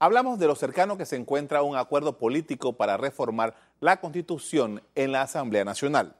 Hablamos 0.00 0.38
de 0.38 0.46
lo 0.46 0.54
cercano 0.54 0.96
que 0.96 1.06
se 1.06 1.16
encuentra 1.16 1.62
un 1.62 1.76
acuerdo 1.76 2.18
político 2.18 2.74
para 2.74 2.96
reformar 2.96 3.56
la 3.80 4.00
Constitución 4.00 4.80
en 4.94 5.10
la 5.10 5.22
Asamblea 5.22 5.64
Nacional. 5.64 6.14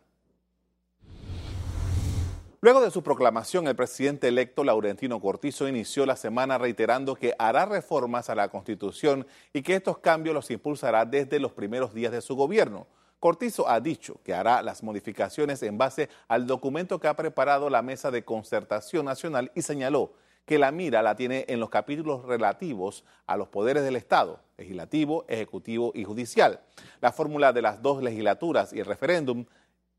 Luego 2.61 2.81
de 2.81 2.91
su 2.91 3.05
proclamación, 3.05 3.69
el 3.69 3.77
presidente 3.77 4.27
electo 4.27 4.65
Laurentino 4.65 5.21
Cortizo 5.21 5.69
inició 5.69 6.07
la 6.07 6.17
semana 6.17 6.59
reiterando 6.59 7.15
que 7.15 7.37
hará 7.39 7.67
reformas 7.67 8.29
a 8.29 8.35
la 8.35 8.49
Constitución 8.49 9.29
y 9.53 9.63
que 9.63 9.77
estos 9.77 9.99
cambios 9.99 10.35
los 10.35 10.51
impulsará 10.51 11.05
desde 11.05 11.39
los 11.39 11.53
primeros 11.53 11.95
días 11.95 12.11
de 12.11 12.21
su 12.21 12.35
gobierno. 12.35 12.89
Cortizo 13.21 13.69
ha 13.69 13.79
dicho 13.79 14.19
que 14.25 14.35
hará 14.35 14.61
las 14.61 14.83
modificaciones 14.83 15.63
en 15.63 15.79
base 15.79 16.09
al 16.27 16.49
documento 16.49 16.99
que 16.99 17.07
ha 17.07 17.15
preparado 17.15 17.71
la 17.71 17.83
Mesa 17.83 18.11
de 18.11 18.25
Concertación 18.25 19.05
Nacional 19.05 19.53
y 19.55 19.63
señaló 19.63 20.15
que 20.49 20.59
la 20.59 20.73
mira 20.73 21.03
la 21.03 21.15
tiene 21.15 21.45
en 21.47 21.61
los 21.61 21.69
capítulos 21.69 22.25
relativos 22.25 23.05
a 23.27 23.37
los 23.37 23.49
poderes 23.49 23.85
del 23.85 23.97
Estado, 23.97 24.41
legislativo, 24.57 25.27
ejecutivo 25.29 25.93
y 25.95 26.05
judicial. 26.05 26.61
La 27.03 27.13
fórmula 27.13 27.53
de 27.53 27.61
las 27.61 27.83
dos 27.83 28.03
legislaturas 28.03 28.73
y 28.73 28.81
el 28.81 28.87
referéndum 28.87 29.45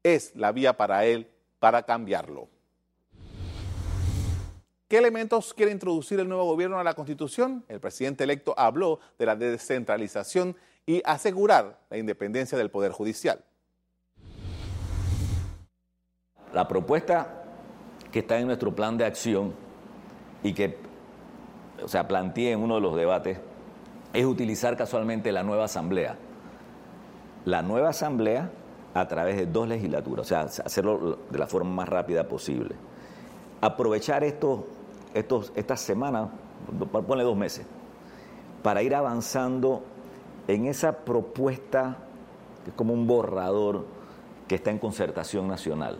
es 0.01 0.35
la 0.35 0.51
vía 0.51 0.75
para 0.75 1.05
él 1.05 1.29
para 1.59 1.83
cambiarlo. 1.83 2.47
¿Qué 4.87 4.97
elementos 4.97 5.53
quiere 5.53 5.71
introducir 5.71 6.19
el 6.19 6.27
nuevo 6.27 6.45
gobierno 6.45 6.79
a 6.79 6.83
la 6.83 6.95
Constitución? 6.95 7.63
El 7.67 7.79
presidente 7.79 8.23
electo 8.23 8.55
habló 8.57 8.99
de 9.19 9.27
la 9.27 9.35
descentralización 9.35 10.57
y 10.87 11.03
asegurar 11.05 11.79
la 11.91 11.99
independencia 11.99 12.57
del 12.57 12.71
Poder 12.71 12.91
Judicial. 12.91 13.45
La 16.53 16.67
propuesta 16.67 17.43
que 18.11 18.19
está 18.19 18.39
en 18.39 18.47
nuestro 18.47 18.73
plan 18.73 18.97
de 18.97 19.05
acción 19.05 19.68
y 20.43 20.53
que 20.53 20.77
o 21.83 21.87
sea, 21.87 22.07
planteé 22.07 22.51
en 22.51 22.61
uno 22.61 22.75
de 22.75 22.81
los 22.81 22.95
debates 22.95 23.39
es 24.13 24.25
utilizar 24.25 24.75
casualmente 24.75 25.31
la 25.31 25.43
nueva 25.43 25.65
asamblea. 25.65 26.15
La 27.45 27.61
nueva 27.61 27.89
asamblea 27.89 28.49
a 28.93 29.07
través 29.07 29.37
de 29.37 29.45
dos 29.45 29.67
legislaturas, 29.67 30.25
o 30.25 30.29
sea, 30.29 30.41
hacerlo 30.65 31.19
de 31.29 31.37
la 31.37 31.47
forma 31.47 31.69
más 31.69 31.89
rápida 31.89 32.27
posible. 32.27 32.75
Aprovechar 33.61 34.23
estos, 34.23 34.61
estos, 35.13 35.51
estas 35.55 35.81
semanas, 35.81 36.29
ponle 36.91 37.23
dos 37.23 37.37
meses, 37.37 37.65
para 38.63 38.81
ir 38.81 38.95
avanzando 38.95 39.83
en 40.47 40.65
esa 40.65 40.97
propuesta 40.97 41.97
que 42.63 42.71
es 42.71 42.75
como 42.75 42.93
un 42.93 43.07
borrador 43.07 43.85
que 44.47 44.55
está 44.55 44.71
en 44.71 44.79
concertación 44.79 45.47
nacional, 45.47 45.99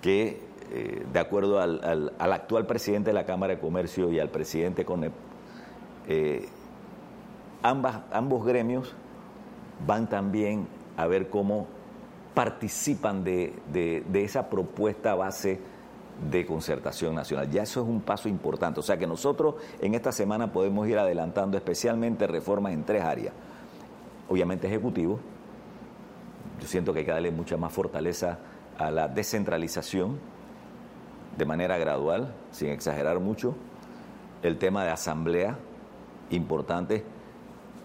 que 0.00 0.40
eh, 0.76 1.06
de 1.12 1.20
acuerdo 1.20 1.60
al, 1.60 2.12
actual 2.18 2.66
presidente 2.66 3.10
de 3.10 3.14
la 3.14 3.24
Cámara 3.24 3.54
de 3.54 3.60
Comercio 3.60 4.10
y 4.10 4.18
al 4.18 4.28
presidente 4.28 4.84
CONEP, 4.84 5.12
eh, 6.08 6.48
ambas, 7.62 8.00
ambos 8.10 8.44
gremios 8.44 8.92
van 9.86 10.08
también 10.08 10.66
a 10.96 11.06
ver 11.06 11.30
cómo 11.30 11.68
participan 12.34 13.22
de, 13.22 14.02
esa 14.14 14.50
propuesta 14.50 15.14
base 15.14 15.60
de 16.28 16.44
concertación 16.44 17.14
nacional. 17.14 17.48
Ya 17.52 17.62
eso 17.62 17.80
es 17.80 17.88
un 17.88 18.00
paso 18.00 18.28
importante. 18.28 18.80
O 18.80 18.82
sea 18.82 18.98
que 18.98 19.06
nosotros 19.06 19.54
en 19.80 19.94
esta 19.94 20.10
semana 20.10 20.52
podemos 20.52 20.88
ir 20.88 20.98
adelantando 20.98 21.56
especialmente 21.56 22.26
reformas 22.26 22.72
en 22.72 22.82
tres 22.82 23.04
áreas. 23.04 23.32
Obviamente 24.28 24.66
ejecutivo. 24.66 25.20
Yo 26.60 26.66
siento 26.66 26.92
que 26.92 27.00
hay 27.00 27.04
que 27.04 27.12
darle 27.12 27.30
mucha 27.30 27.56
más 27.56 27.72
fortaleza 27.72 28.40
a 28.76 28.90
la 28.90 29.06
descentralización 29.06 30.33
de 31.36 31.44
manera 31.44 31.78
gradual, 31.78 32.34
sin 32.50 32.70
exagerar 32.70 33.20
mucho. 33.20 33.54
El 34.42 34.58
tema 34.58 34.84
de 34.84 34.90
asamblea, 34.90 35.58
importante. 36.30 37.04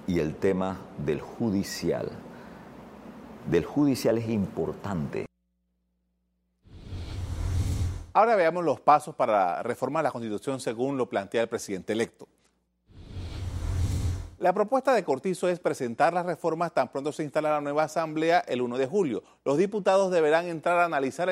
Y 0.07 0.19
el 0.19 0.35
tema 0.35 0.77
del 0.97 1.21
judicial 1.21 2.09
del 3.49 3.65
judicial 3.65 4.17
es 4.17 4.29
importante. 4.29 5.25
Ahora 8.13 8.35
veamos 8.35 8.63
los 8.63 8.79
pasos 8.79 9.15
para 9.15 9.63
reformar 9.63 10.03
la 10.03 10.11
Constitución 10.11 10.59
según 10.59 10.97
lo 10.97 11.07
plantea 11.07 11.43
el 11.43 11.49
presidente 11.49 11.93
electo. 11.93 12.27
La 14.39 14.53
propuesta 14.53 14.93
de 14.93 15.03
Cortizo 15.03 15.49
es 15.49 15.59
presentar 15.59 16.13
las 16.13 16.25
reformas 16.25 16.73
tan 16.73 16.89
pronto 16.89 17.11
se 17.11 17.23
instala 17.23 17.51
la 17.51 17.61
nueva 17.61 17.83
Asamblea 17.83 18.39
el 18.47 18.61
1 18.61 18.77
de 18.77 18.87
julio. 18.87 19.23
Los 19.43 19.57
diputados 19.57 20.11
deberán 20.11 20.47
entrar 20.47 20.79
a 20.79 20.85
analizar 20.85 21.29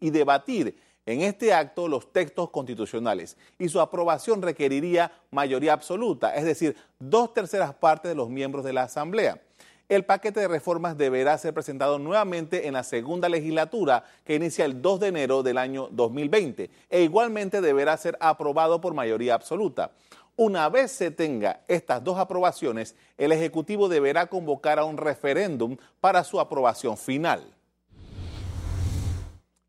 y 0.00 0.10
debatir 0.10 0.76
en 1.06 1.20
este 1.20 1.52
acto 1.52 1.88
los 1.88 2.12
textos 2.12 2.50
constitucionales 2.50 3.36
y 3.58 3.68
su 3.68 3.80
aprobación 3.80 4.42
requeriría 4.42 5.12
mayoría 5.30 5.72
absoluta, 5.72 6.34
es 6.34 6.44
decir, 6.44 6.76
dos 6.98 7.34
terceras 7.34 7.74
partes 7.74 8.10
de 8.10 8.14
los 8.14 8.30
miembros 8.30 8.64
de 8.64 8.72
la 8.72 8.84
Asamblea. 8.84 9.40
El 9.86 10.06
paquete 10.06 10.40
de 10.40 10.48
reformas 10.48 10.96
deberá 10.96 11.36
ser 11.36 11.52
presentado 11.52 11.98
nuevamente 11.98 12.66
en 12.66 12.72
la 12.72 12.84
segunda 12.84 13.28
legislatura 13.28 14.04
que 14.24 14.34
inicia 14.34 14.64
el 14.64 14.80
2 14.80 15.00
de 15.00 15.08
enero 15.08 15.42
del 15.42 15.58
año 15.58 15.88
2020 15.92 16.70
e 16.88 17.02
igualmente 17.02 17.60
deberá 17.60 17.94
ser 17.98 18.16
aprobado 18.18 18.80
por 18.80 18.94
mayoría 18.94 19.34
absoluta. 19.34 19.90
Una 20.36 20.70
vez 20.70 20.90
se 20.90 21.10
tenga 21.10 21.60
estas 21.68 22.02
dos 22.02 22.18
aprobaciones, 22.18 22.96
el 23.18 23.30
Ejecutivo 23.30 23.88
deberá 23.90 24.26
convocar 24.26 24.78
a 24.78 24.84
un 24.84 24.96
referéndum 24.96 25.76
para 26.00 26.24
su 26.24 26.40
aprobación 26.40 26.96
final. 26.96 27.54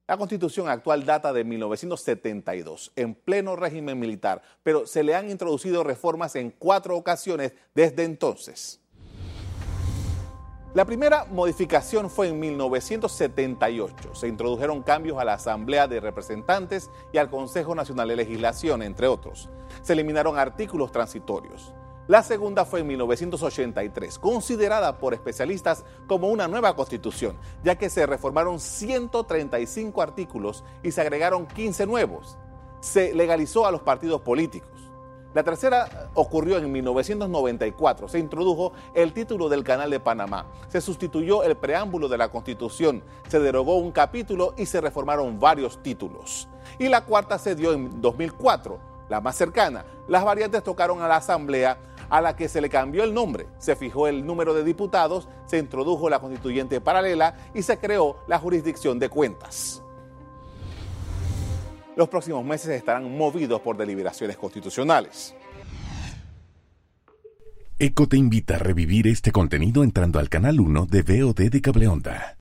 La 0.07 0.17
constitución 0.17 0.69
actual 0.69 1.03
data 1.03 1.33
de 1.33 1.43
1972, 1.43 2.91
en 2.95 3.15
pleno 3.15 3.55
régimen 3.55 3.99
militar, 3.99 4.43
pero 4.61 4.85
se 4.85 5.01
le 5.01 5.15
han 5.15 5.31
introducido 5.31 5.83
reformas 5.83 6.35
en 6.35 6.51
cuatro 6.51 6.95
ocasiones 6.95 7.53
desde 7.73 8.03
entonces. 8.03 8.79
La 10.75 10.85
primera 10.85 11.25
modificación 11.25 12.11
fue 12.11 12.27
en 12.27 12.39
1978. 12.39 14.13
Se 14.13 14.27
introdujeron 14.27 14.83
cambios 14.83 15.17
a 15.17 15.25
la 15.25 15.33
Asamblea 15.33 15.87
de 15.87 15.99
Representantes 15.99 16.91
y 17.11 17.17
al 17.17 17.31
Consejo 17.31 17.73
Nacional 17.73 18.09
de 18.09 18.17
Legislación, 18.17 18.83
entre 18.83 19.07
otros. 19.07 19.49
Se 19.81 19.93
eliminaron 19.93 20.37
artículos 20.37 20.91
transitorios. 20.91 21.73
La 22.07 22.21
segunda 22.21 22.65
fue 22.65 22.81
en 22.81 22.87
1983, 22.87 24.19
considerada 24.19 24.99
por 24.99 25.15
especialistas 25.15 25.83
como 26.05 26.27
una 26.27 26.47
nueva 26.47 26.75
constitución, 26.75 27.35
ya 27.63 27.79
que 27.79 27.89
se 27.89 28.05
reformaron 28.05 28.59
135 28.59 30.03
artículos 30.03 30.63
y 30.83 30.91
se 30.91 31.01
agregaron 31.01 31.47
15 31.47 31.87
nuevos. 31.87 32.37
Se 32.79 33.11
legalizó 33.15 33.65
a 33.65 33.71
los 33.71 33.81
partidos 33.81 34.21
políticos. 34.21 34.69
La 35.33 35.43
tercera 35.43 36.09
ocurrió 36.13 36.57
en 36.57 36.71
1994. 36.71 38.07
Se 38.07 38.19
introdujo 38.19 38.73
el 38.93 39.11
título 39.11 39.49
del 39.49 39.63
Canal 39.63 39.89
de 39.89 39.99
Panamá. 39.99 40.45
Se 40.67 40.81
sustituyó 40.81 41.43
el 41.43 41.57
preámbulo 41.57 42.07
de 42.07 42.19
la 42.19 42.29
Constitución. 42.29 43.03
Se 43.27 43.39
derogó 43.39 43.77
un 43.77 43.91
capítulo 43.91 44.53
y 44.57 44.67
se 44.67 44.79
reformaron 44.79 45.39
varios 45.39 45.81
títulos. 45.81 46.47
Y 46.77 46.87
la 46.87 47.03
cuarta 47.03 47.39
se 47.39 47.55
dio 47.55 47.73
en 47.73 47.99
2004, 47.99 48.79
la 49.09 49.19
más 49.19 49.35
cercana. 49.35 49.85
Las 50.07 50.23
variantes 50.23 50.63
tocaron 50.63 51.01
a 51.01 51.07
la 51.07 51.17
Asamblea 51.17 51.79
a 52.09 52.21
la 52.21 52.35
que 52.35 52.47
se 52.47 52.61
le 52.61 52.69
cambió 52.69 53.03
el 53.03 53.13
nombre, 53.13 53.47
se 53.57 53.75
fijó 53.75 54.07
el 54.07 54.25
número 54.25 54.53
de 54.53 54.63
diputados, 54.63 55.27
se 55.45 55.57
introdujo 55.57 56.09
la 56.09 56.19
constituyente 56.19 56.81
paralela 56.81 57.35
y 57.53 57.61
se 57.61 57.77
creó 57.77 58.17
la 58.27 58.39
jurisdicción 58.39 58.99
de 58.99 59.09
cuentas. 59.09 59.81
Los 61.95 62.09
próximos 62.09 62.43
meses 62.43 62.69
estarán 62.71 63.17
movidos 63.17 63.61
por 63.61 63.77
deliberaciones 63.77 64.37
constitucionales. 64.37 65.33
ECO 67.77 68.07
te 68.07 68.17
invita 68.17 68.55
a 68.55 68.59
revivir 68.59 69.07
este 69.07 69.31
contenido 69.31 69.83
entrando 69.83 70.19
al 70.19 70.29
canal 70.29 70.59
1 70.59 70.85
de 70.85 71.01
VOD 71.01 71.49
de 71.49 71.61
Cableonda. 71.61 72.37